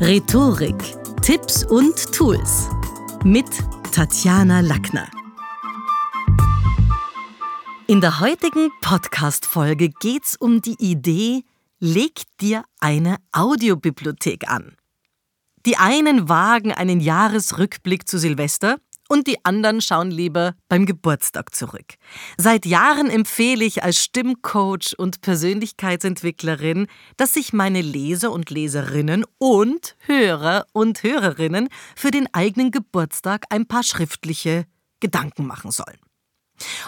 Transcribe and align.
Rhetorik, 0.00 0.76
Tipps 1.22 1.64
und 1.64 2.12
Tools 2.12 2.68
mit 3.24 3.48
Tatjana 3.90 4.60
Lackner. 4.60 5.08
In 7.88 8.00
der 8.00 8.20
heutigen 8.20 8.70
Podcast-Folge 8.80 9.88
geht's 9.88 10.36
um 10.36 10.62
die 10.62 10.76
Idee, 10.78 11.42
leg 11.80 12.22
dir 12.40 12.62
eine 12.78 13.16
Audiobibliothek 13.32 14.48
an. 14.48 14.76
Die 15.66 15.76
einen 15.78 16.28
wagen 16.28 16.70
einen 16.70 17.00
Jahresrückblick 17.00 18.06
zu 18.06 18.20
Silvester 18.20 18.78
und 19.08 19.26
die 19.26 19.44
anderen 19.44 19.80
schauen 19.80 20.10
lieber 20.10 20.54
beim 20.68 20.86
Geburtstag 20.86 21.54
zurück. 21.54 21.94
Seit 22.36 22.66
Jahren 22.66 23.10
empfehle 23.10 23.64
ich 23.64 23.82
als 23.82 24.02
Stimmcoach 24.02 24.94
und 24.96 25.22
Persönlichkeitsentwicklerin, 25.22 26.86
dass 27.16 27.34
sich 27.34 27.52
meine 27.52 27.80
Leser 27.80 28.30
und 28.30 28.50
Leserinnen 28.50 29.24
und 29.38 29.96
Hörer 30.00 30.66
und 30.72 31.02
Hörerinnen 31.02 31.68
für 31.96 32.10
den 32.10 32.32
eigenen 32.32 32.70
Geburtstag 32.70 33.46
ein 33.50 33.66
paar 33.66 33.82
schriftliche 33.82 34.66
Gedanken 35.00 35.46
machen 35.46 35.70
sollen. 35.70 35.98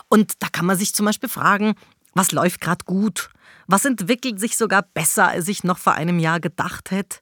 Und 0.09 0.35
da 0.43 0.49
kann 0.49 0.67
man 0.67 0.77
sich 0.77 0.95
zum 0.95 1.07
Beispiel 1.07 1.29
fragen, 1.29 1.75
was 2.15 2.33
läuft 2.33 2.61
gerade 2.61 2.85
gut? 2.85 3.31
Was 3.67 3.85
entwickelt 3.85 4.41
sich 4.41 4.57
sogar 4.57 4.83
besser, 4.83 5.29
als 5.29 5.49
ich 5.49 5.65
noch 5.65 5.79
vor 5.79 5.95
einem 5.95 6.19
Jahr 6.19 6.41
gedacht 6.41 6.91
hätte? 6.91 7.19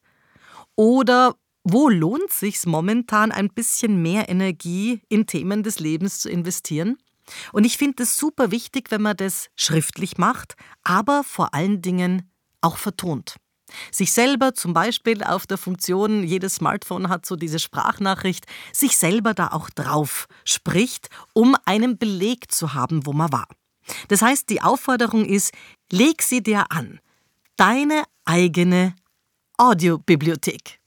Oder 0.76 1.34
wo 1.70 1.88
lohnt 1.88 2.32
sich 2.32 2.64
momentan 2.66 3.30
ein 3.30 3.48
bisschen 3.50 4.00
mehr 4.00 4.28
Energie 4.28 5.02
in 5.08 5.26
Themen 5.26 5.62
des 5.62 5.80
Lebens 5.80 6.20
zu 6.20 6.30
investieren? 6.30 6.96
Und 7.52 7.64
ich 7.64 7.76
finde 7.76 8.04
es 8.04 8.16
super 8.16 8.50
wichtig, 8.50 8.90
wenn 8.90 9.02
man 9.02 9.16
das 9.16 9.50
schriftlich 9.54 10.16
macht, 10.16 10.54
aber 10.82 11.24
vor 11.24 11.52
allen 11.52 11.82
Dingen 11.82 12.30
auch 12.62 12.78
vertont. 12.78 13.36
Sich 13.92 14.12
selber 14.12 14.54
zum 14.54 14.72
Beispiel 14.72 15.22
auf 15.22 15.46
der 15.46 15.58
Funktion, 15.58 16.24
jedes 16.24 16.54
Smartphone 16.54 17.10
hat 17.10 17.26
so 17.26 17.36
diese 17.36 17.58
Sprachnachricht, 17.58 18.46
sich 18.72 18.96
selber 18.96 19.34
da 19.34 19.48
auch 19.48 19.68
drauf 19.68 20.26
spricht, 20.44 21.10
um 21.34 21.54
einen 21.66 21.98
Beleg 21.98 22.50
zu 22.50 22.72
haben, 22.72 23.04
wo 23.04 23.12
man 23.12 23.30
war. 23.30 23.46
Das 24.08 24.22
heißt, 24.22 24.48
die 24.48 24.62
Aufforderung 24.62 25.26
ist, 25.26 25.52
leg 25.92 26.22
sie 26.22 26.42
dir 26.42 26.64
an. 26.70 26.98
Deine 27.56 28.04
eigene 28.24 28.94
Audiobibliothek. 29.58 30.77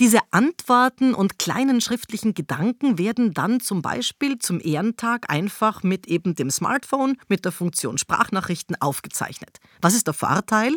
Diese 0.00 0.18
Antworten 0.30 1.14
und 1.14 1.38
kleinen 1.38 1.80
schriftlichen 1.80 2.34
Gedanken 2.34 2.98
werden 2.98 3.34
dann 3.34 3.60
zum 3.60 3.82
Beispiel 3.82 4.38
zum 4.38 4.60
Ehrentag 4.60 5.30
einfach 5.30 5.82
mit 5.82 6.06
eben 6.06 6.34
dem 6.34 6.50
Smartphone 6.50 7.16
mit 7.28 7.44
der 7.44 7.52
Funktion 7.52 7.98
Sprachnachrichten 7.98 8.80
aufgezeichnet. 8.80 9.58
Was 9.80 9.94
ist 9.94 10.06
der 10.06 10.14
Vorteil? 10.14 10.76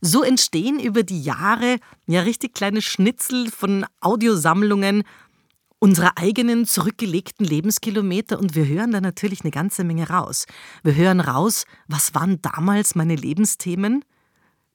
So 0.00 0.22
entstehen 0.22 0.78
über 0.78 1.02
die 1.02 1.22
Jahre 1.22 1.78
ja 2.06 2.20
richtig 2.20 2.54
kleine 2.54 2.82
Schnitzel 2.82 3.50
von 3.50 3.84
Audiosammlungen 4.00 5.02
unserer 5.80 6.12
eigenen 6.16 6.66
zurückgelegten 6.66 7.46
Lebenskilometer 7.46 8.38
und 8.38 8.54
wir 8.54 8.66
hören 8.66 8.90
da 8.90 9.00
natürlich 9.00 9.42
eine 9.42 9.50
ganze 9.50 9.84
Menge 9.84 10.08
raus. 10.08 10.46
Wir 10.82 10.94
hören 10.94 11.20
raus, 11.20 11.66
was 11.86 12.14
waren 12.14 12.42
damals 12.42 12.94
meine 12.94 13.14
Lebensthemen? 13.14 14.04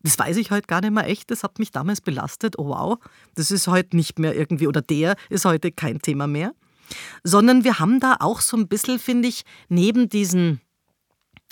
Das 0.04 0.20
weiß 0.20 0.36
ich 0.38 0.52
heute 0.52 0.68
gar 0.68 0.82
nicht 0.82 0.92
mehr 0.92 1.08
echt, 1.08 1.32
das 1.32 1.44
hat 1.44 1.60
mich 1.60 1.72
damals 1.72 2.02
belastet. 2.02 2.60
Oh 2.60 2.68
wow, 2.68 3.00
das 3.36 3.52
ist 3.52 3.68
heute 3.68 3.96
nicht 3.96 4.20
mehr 4.20 4.36
irgendwie, 4.36 4.68
oder 4.68 4.82
der 4.82 5.16
ist 5.30 5.46
heute 5.46 5.72
kein 5.72 6.02
Thema 6.02 6.28
mehr. 6.28 6.54
Sondern 7.24 7.64
wir 7.64 7.80
haben 7.80 8.02
da 8.02 8.18
auch 8.20 8.42
so 8.42 8.58
ein 8.58 8.68
bisschen, 8.68 9.00
finde 9.00 9.30
ich, 9.30 9.44
neben 9.70 10.10
diesen 10.10 10.62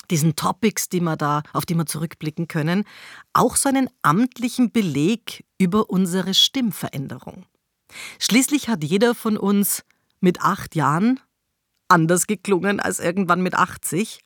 diesen 0.10 0.36
Topics, 0.36 0.90
die 0.90 1.00
wir 1.00 1.16
da, 1.16 1.42
auf 1.54 1.66
die 1.66 1.74
wir 1.74 1.86
zurückblicken 1.86 2.50
können, 2.50 2.84
auch 3.32 3.56
so 3.56 3.70
einen 3.70 3.90
amtlichen 4.02 4.70
Beleg 4.72 5.46
über 5.58 5.90
unsere 5.90 6.34
Stimmveränderung. 6.34 7.46
Schließlich 8.20 8.68
hat 8.68 8.84
jeder 8.84 9.16
von 9.16 9.38
uns 9.38 9.84
mit 10.20 10.42
acht 10.42 10.76
Jahren 10.76 11.22
anders 11.88 12.28
geklungen 12.28 12.82
als 12.82 13.00
irgendwann 13.00 13.42
mit 13.42 13.56
80 13.56 14.20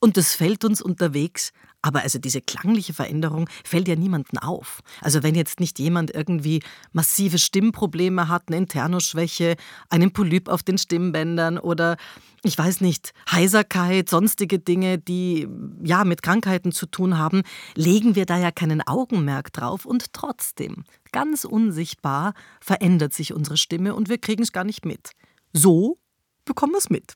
und 0.00 0.16
das 0.16 0.34
fällt 0.34 0.64
uns 0.64 0.82
unterwegs 0.82 1.52
aber 1.88 2.02
also 2.02 2.18
diese 2.18 2.42
klangliche 2.42 2.92
Veränderung 2.92 3.48
fällt 3.64 3.88
ja 3.88 3.96
niemandem 3.96 4.38
auf. 4.40 4.80
Also 5.00 5.22
wenn 5.22 5.34
jetzt 5.34 5.58
nicht 5.58 5.78
jemand 5.78 6.14
irgendwie 6.14 6.62
massive 6.92 7.38
Stimmprobleme 7.38 8.28
hat, 8.28 8.42
eine 8.48 8.58
Internoschwäche, 8.58 9.56
einen 9.88 10.12
Polyp 10.12 10.48
auf 10.50 10.62
den 10.62 10.76
Stimmbändern 10.76 11.56
oder 11.56 11.96
ich 12.44 12.58
weiß 12.58 12.82
nicht, 12.82 13.14
Heiserkeit, 13.30 14.10
sonstige 14.10 14.58
Dinge, 14.58 14.98
die 14.98 15.48
ja 15.82 16.04
mit 16.04 16.20
Krankheiten 16.20 16.72
zu 16.72 16.84
tun 16.84 17.16
haben, 17.16 17.40
legen 17.74 18.14
wir 18.14 18.26
da 18.26 18.36
ja 18.38 18.50
keinen 18.50 18.86
Augenmerk 18.86 19.50
drauf 19.54 19.86
und 19.86 20.12
trotzdem, 20.12 20.84
ganz 21.10 21.46
unsichtbar, 21.46 22.34
verändert 22.60 23.14
sich 23.14 23.32
unsere 23.32 23.56
Stimme 23.56 23.94
und 23.94 24.10
wir 24.10 24.18
kriegen 24.18 24.42
es 24.42 24.52
gar 24.52 24.64
nicht 24.64 24.84
mit. 24.84 25.12
So 25.54 25.96
bekommen 26.44 26.74
wir 26.74 26.78
es 26.78 26.90
mit. 26.90 27.14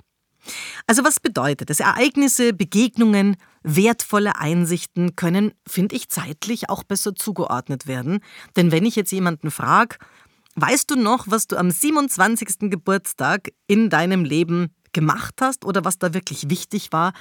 Also 0.87 1.05
was 1.05 1.21
bedeutet 1.21 1.71
es? 1.71 1.81
Ereignisse, 1.81 2.53
Begegnungen, 2.53 3.37
wertvolle 3.63 4.37
Einsichten 4.37 5.17
können, 5.17 5.53
finde 5.67 5.97
ich, 5.97 6.09
zeitlich 6.09 6.69
auch 6.69 6.83
besser 6.83 7.15
zugeordnet 7.15 7.87
werden. 7.87 8.21
Denn 8.57 8.73
wenn 8.73 8.85
ich 8.85 8.97
jetzt 8.97 9.13
jemanden 9.13 9.51
frage, 9.51 9.97
weißt 10.57 10.91
du 10.91 10.97
noch, 10.97 11.27
was 11.29 11.47
du 11.47 11.57
am 11.57 11.71
27. 11.71 12.71
Geburtstag 12.71 13.51
in 13.67 13.91
deinem 13.91 14.25
Leben 14.25 14.75
gemacht 14.93 15.37
hast 15.41 15.65
oder 15.65 15.85
was 15.85 15.99
da 15.99 16.13
wirklich 16.15 16.51
wichtig 16.51 16.93
war, 16.93 17.13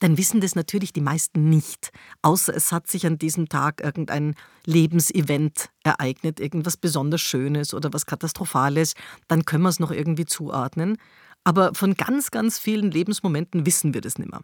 dann 0.00 0.16
wissen 0.16 0.40
das 0.40 0.54
natürlich 0.54 0.92
die 0.92 1.02
meisten 1.02 1.50
nicht. 1.50 1.92
Außer 2.22 2.54
es 2.54 2.72
hat 2.72 2.88
sich 2.88 3.06
an 3.06 3.18
diesem 3.18 3.48
Tag 3.48 3.82
irgendein 3.82 4.34
Lebensevent 4.64 5.68
ereignet, 5.84 6.40
irgendwas 6.40 6.78
besonders 6.78 7.20
Schönes 7.20 7.74
oder 7.74 7.92
was 7.92 8.06
Katastrophales, 8.06 8.94
dann 9.28 9.44
können 9.44 9.62
wir 9.62 9.68
es 9.68 9.78
noch 9.78 9.90
irgendwie 9.90 10.24
zuordnen. 10.24 10.96
Aber 11.44 11.74
von 11.74 11.94
ganz, 11.94 12.30
ganz 12.30 12.58
vielen 12.58 12.90
Lebensmomenten 12.90 13.66
wissen 13.66 13.94
wir 13.94 14.00
das 14.00 14.18
nicht 14.18 14.30
mehr. 14.30 14.42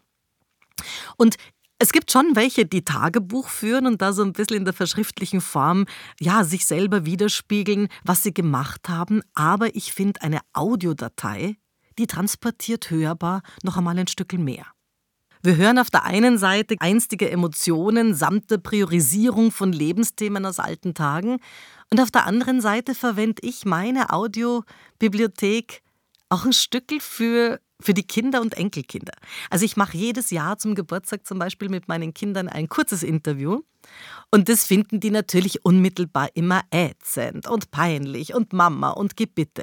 Und 1.17 1.37
es 1.79 1.93
gibt 1.93 2.11
schon 2.11 2.35
welche, 2.35 2.65
die 2.65 2.85
Tagebuch 2.85 3.49
führen 3.49 3.87
und 3.87 4.01
da 4.01 4.15
so 4.15 4.23
ein 4.23 4.33
bisschen 4.33 4.57
in 4.57 4.65
der 4.65 4.73
verschriftlichen 4.73 5.43
Form, 5.43 5.85
ja, 6.19 6.43
sich 6.43 6.65
selber 6.65 7.05
widerspiegeln, 7.05 7.89
was 8.03 8.23
sie 8.23 8.33
gemacht 8.33 8.89
haben. 8.89 9.21
Aber 9.35 9.75
ich 9.77 9.93
finde, 9.93 10.23
eine 10.23 10.41
Audiodatei, 10.55 11.57
die 11.99 12.07
transportiert 12.07 12.91
hörbar 12.91 13.43
noch 13.63 13.77
einmal 13.77 13.99
ein 13.99 14.07
Stück 14.07 14.33
mehr. 14.33 14.67
Wir 15.43 15.57
hören 15.57 15.79
auf 15.79 15.91
der 15.91 16.05
einen 16.05 16.39
Seite 16.39 16.77
einstige 16.81 17.31
Emotionen 17.31 18.15
samt 18.15 18.51
der 18.51 18.59
Priorisierung 18.59 19.53
von 19.53 19.73
Lebensthemen 19.73 20.45
aus 20.47 20.59
alten 20.59 20.95
Tagen 20.95 21.39
und 21.91 22.01
auf 22.01 22.11
der 22.11 22.27
anderen 22.27 22.61
Seite 22.61 22.95
verwende 22.95 23.43
ich 23.43 23.65
meine 23.65 24.11
Audiobibliothek 24.11 25.83
auch 26.29 26.45
ein 26.45 26.53
Stückel 26.53 27.01
für 27.01 27.61
für 27.81 27.93
die 27.93 28.07
Kinder 28.07 28.41
und 28.41 28.55
Enkelkinder. 28.55 29.13
Also 29.51 29.65
ich 29.65 29.77
mache 29.77 29.97
jedes 29.97 30.31
Jahr 30.31 30.57
zum 30.59 30.75
Geburtstag 30.75 31.27
zum 31.27 31.39
Beispiel 31.39 31.69
mit 31.69 31.89
meinen 31.89 32.15
Kindern 32.15 32.49
ein 32.49 32.69
kurzes 32.69 33.03
Interview 33.03 33.61
und 34.33 34.49
das 34.49 34.67
finden 34.67 35.01
die 35.01 35.11
natürlich 35.11 35.65
unmittelbar 35.65 36.29
immer 36.35 36.63
ätzend 36.71 37.49
und 37.49 37.71
peinlich 37.71 38.35
und 38.35 38.53
Mama 38.53 38.91
und 38.91 39.17
Gebitte. 39.17 39.63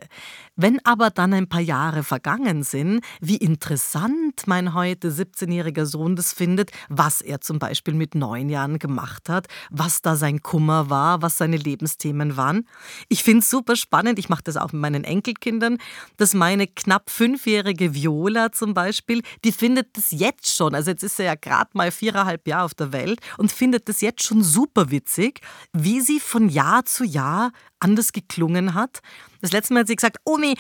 Wenn 0.56 0.84
aber 0.86 1.10
dann 1.10 1.34
ein 1.34 1.50
paar 1.50 1.62
Jahre 1.62 2.04
vergangen 2.04 2.64
sind, 2.64 3.02
wie 3.20 3.36
interessant 3.36 4.44
mein 4.46 4.74
heute 4.74 5.12
17-jähriger 5.12 5.86
Sohn 5.86 6.16
das 6.16 6.32
findet, 6.32 6.72
was 6.90 7.22
er 7.22 7.42
zum 7.42 7.60
Beispiel 7.60 7.94
mit 7.94 8.16
neun 8.16 8.50
Jahren 8.50 8.80
gemacht 8.80 9.30
hat, 9.30 9.48
was 9.70 10.02
da 10.02 10.16
sein 10.16 10.42
Kummer 10.42 10.90
war, 10.90 11.22
was 11.22 11.38
seine 11.38 11.58
Lebensthemen 11.58 12.38
waren. 12.38 12.68
Ich 13.10 13.24
finde 13.24 13.40
es 13.40 13.50
super 13.50 13.76
spannend, 13.76 14.18
ich 14.18 14.30
mache 14.30 14.44
das 14.44 14.58
auch 14.58 14.72
mit 14.72 14.82
meinen 14.82 15.04
Enkelkindern, 15.04 15.78
dass 16.18 16.34
meine 16.34 16.68
knapp 16.68 17.10
fünfjährige 17.10 17.94
Viola 17.94 18.52
zum 18.52 18.74
Beispiel, 18.74 19.22
die 19.44 19.52
findet 19.52 19.98
das 19.98 20.12
jetzt 20.12 20.56
schon, 20.56 20.74
also 20.74 20.92
jetzt 20.92 21.04
ist 21.04 21.20
er 21.20 21.26
ja 21.26 21.36
gerade 21.36 21.72
mal 21.74 21.92
viereinhalb 21.92 22.48
Jahre 22.48 22.64
auf 22.64 22.74
der 22.74 22.94
Welt 22.94 23.20
und 23.38 23.52
findet 23.52 23.90
das 23.90 24.02
jetzt 24.14 24.28
schon 24.28 24.44
super 24.44 24.92
witzig, 24.92 25.42
wie 25.74 26.02
sie 26.02 26.20
von 26.20 26.50
Jahr 26.50 26.86
zu 26.86 27.04
Jahr 27.04 27.52
anders 27.80 28.12
geklungen 28.12 28.74
hat. 28.74 29.02
Das 29.42 29.52
letzte 29.52 29.74
Mal 29.74 29.82
hat 29.82 29.88
sie 29.88 29.96
gesagt, 29.96 30.18
Omi, 30.24 30.56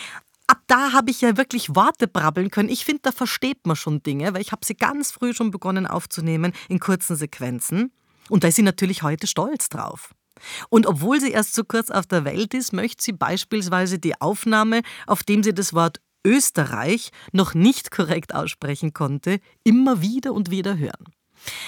ab 0.47 0.61
da 0.67 0.91
habe 0.91 1.11
ich 1.11 1.21
ja 1.21 1.37
wirklich 1.37 1.75
Worte 1.75 2.07
brabbeln 2.07 2.51
können. 2.51 2.69
Ich 2.69 2.85
finde, 2.85 3.01
da 3.03 3.11
versteht 3.11 3.65
man 3.65 3.75
schon 3.75 4.03
Dinge, 4.03 4.33
weil 4.33 4.41
ich 4.41 4.51
habe 4.51 4.65
sie 4.65 4.75
ganz 4.75 5.11
früh 5.11 5.33
schon 5.33 5.51
begonnen 5.51 5.87
aufzunehmen 5.87 6.53
in 6.67 6.79
kurzen 6.79 7.15
Sequenzen. 7.15 7.91
Und 8.29 8.43
da 8.43 8.47
ist 8.47 8.55
sie 8.55 8.63
natürlich 8.63 9.03
heute 9.03 9.27
stolz 9.27 9.69
drauf. 9.69 10.13
Und 10.69 10.87
obwohl 10.87 11.19
sie 11.21 11.31
erst 11.31 11.53
so 11.53 11.63
kurz 11.63 11.89
auf 11.91 12.07
der 12.07 12.25
Welt 12.25 12.53
ist, 12.53 12.73
möchte 12.73 13.03
sie 13.03 13.13
beispielsweise 13.13 13.99
die 13.99 14.19
Aufnahme, 14.19 14.81
auf 15.05 15.23
dem 15.23 15.43
sie 15.43 15.53
das 15.53 15.73
Wort 15.73 15.99
Österreich 16.25 17.11
noch 17.31 17.53
nicht 17.53 17.91
korrekt 17.91 18.33
aussprechen 18.33 18.93
konnte, 18.93 19.39
immer 19.63 20.01
wieder 20.01 20.33
und 20.33 20.49
wieder 20.49 20.77
hören. 20.77 21.13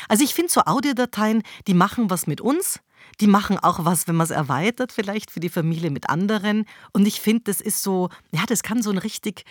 Also 0.08 0.24
ich 0.24 0.34
finde 0.34 0.52
so 0.52 0.62
Audiodateien, 0.62 1.44
die 1.68 1.74
machen 1.74 2.10
was 2.10 2.28
mit 2.28 2.42
uns, 2.42 2.80
die 3.20 3.28
machen 3.28 3.58
auch 3.58 3.86
was, 3.86 4.08
wenn 4.08 4.16
man 4.16 4.26
es 4.26 4.32
erweitert, 4.32 4.92
vielleicht 4.92 5.32
für 5.32 5.40
die 5.40 5.50
Familie 5.50 5.92
mit 5.92 6.10
anderen. 6.10 6.66
Und 6.92 7.06
ich 7.06 7.22
finde, 7.22 7.44
das 7.46 7.62
ist 7.62 7.82
so, 7.82 8.10
ja, 8.32 8.46
das 8.48 8.64
kann 8.64 8.82
so 8.82 8.92
ein 8.92 8.98
richtig, 8.98 9.44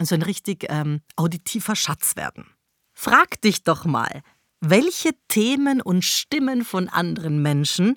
so 0.00 0.14
ein 0.14 0.22
richtig 0.22 0.66
ähm, 0.68 1.00
auditiver 1.16 1.76
Schatz 1.76 2.16
werden. 2.16 2.46
Frag 2.92 3.40
dich 3.40 3.62
doch 3.62 3.84
mal, 3.84 4.22
welche 4.60 5.10
Themen 5.28 5.80
und 5.80 6.04
Stimmen 6.04 6.64
von 6.64 6.88
anderen 6.88 7.42
Menschen 7.42 7.96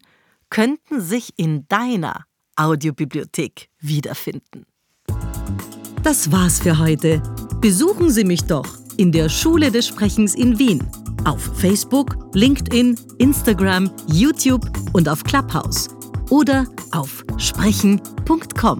könnten 0.49 1.01
sich 1.01 1.33
in 1.37 1.67
deiner 1.67 2.25
Audiobibliothek 2.55 3.69
wiederfinden. 3.79 4.65
Das 6.03 6.31
war's 6.31 6.59
für 6.59 6.77
heute. 6.79 7.21
Besuchen 7.61 8.09
Sie 8.09 8.23
mich 8.23 8.43
doch 8.43 8.67
in 8.97 9.11
der 9.11 9.29
Schule 9.29 9.71
des 9.71 9.87
Sprechens 9.87 10.35
in 10.35 10.57
Wien. 10.57 10.87
Auf 11.25 11.41
Facebook, 11.55 12.17
LinkedIn, 12.33 12.95
Instagram, 13.17 13.91
YouTube 14.07 14.65
und 14.93 15.09
auf 15.09 15.23
Clubhouse. 15.23 15.89
Oder 16.29 16.65
auf 16.91 17.23
sprechen.com. 17.37 18.79